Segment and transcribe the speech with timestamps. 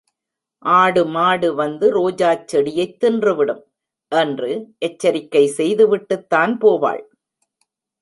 [0.65, 3.63] ஆடு மாடு வந்து ரோஜாச் செடியைத் தின்றுவிடும்!
[4.11, 4.51] என்று
[4.81, 7.03] எச்சரிக்கை செய்துவிட்டுத்தான் போவாள்.